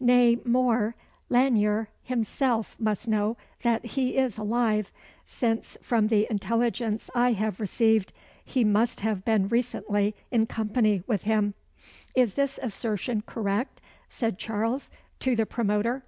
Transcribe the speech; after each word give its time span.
Nay 0.00 0.40
more, 0.44 0.96
Lanyere 1.30 1.86
himself 2.02 2.74
must 2.80 3.06
know 3.06 3.36
that 3.62 3.86
he 3.86 4.16
is 4.16 4.36
alive, 4.36 4.92
since, 5.24 5.76
from 5.80 6.08
the 6.08 6.26
intelligence 6.28 7.08
I 7.14 7.30
have 7.34 7.60
received, 7.60 8.12
he 8.44 8.64
must 8.64 8.98
have 9.06 9.24
been 9.24 9.46
recently 9.46 10.16
in 10.32 10.46
company 10.46 11.04
with 11.06 11.22
him." 11.22 11.54
"Is 12.16 12.34
this 12.34 12.58
assertion 12.60 13.22
correct?" 13.24 13.80
said 14.08 14.36
Charles, 14.36 14.90
to 15.20 15.36
the 15.36 15.46
promoter. 15.46 16.02